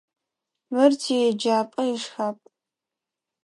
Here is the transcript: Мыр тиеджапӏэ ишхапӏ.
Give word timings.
Мыр 0.71 0.91
тиеджапӏэ 1.01 1.83
ишхапӏ. 1.93 2.45